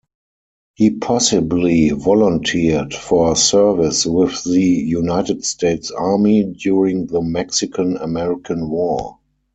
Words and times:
He 0.73 0.89
possibly 0.97 1.91
volunteered 1.91 2.91
for 2.91 3.35
service 3.35 4.03
with 4.03 4.43
the 4.43 4.59
United 4.59 5.45
States 5.45 5.91
Army 5.91 6.43
during 6.55 7.05
the 7.05 7.21
Mexican-American 7.21 8.67
War. 8.67 9.19